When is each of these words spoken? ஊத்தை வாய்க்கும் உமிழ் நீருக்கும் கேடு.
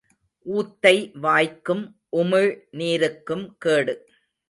ஊத்தை 0.45 0.93
வாய்க்கும் 1.19 1.83
உமிழ் 2.17 2.51
நீருக்கும் 2.71 3.45
கேடு. 3.57 3.95